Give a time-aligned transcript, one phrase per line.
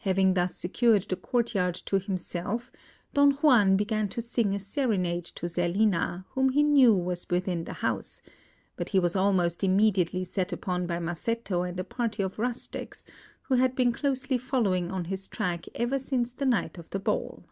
[0.00, 2.72] Having thus secured the courtyard to himself,
[3.12, 7.74] Don Juan began to sing a serenade to Zerlina, whom he knew was within the
[7.74, 8.20] house;
[8.74, 13.06] but he was almost immediately set upon by Masetto and a party of rustics,
[13.42, 17.44] who had been closely following on his track ever since the night of the ball.